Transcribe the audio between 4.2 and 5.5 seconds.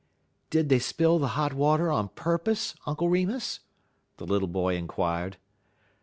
little boy inquired.